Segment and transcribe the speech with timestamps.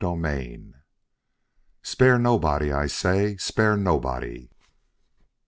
[0.03, 0.73] XII
[1.83, 2.73] "SPARE NOBODY!
[2.73, 4.49] I SAY, SPARE NOBODY!"